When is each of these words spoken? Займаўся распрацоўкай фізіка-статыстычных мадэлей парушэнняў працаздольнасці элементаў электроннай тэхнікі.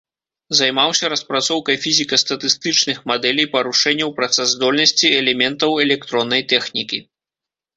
Займаўся 0.59 1.09
распрацоўкай 1.13 1.77
фізіка-статыстычных 1.83 2.97
мадэлей 3.11 3.47
парушэнняў 3.53 4.09
працаздольнасці 4.21 5.07
элементаў 5.21 5.71
электроннай 5.85 6.41
тэхнікі. 6.57 6.97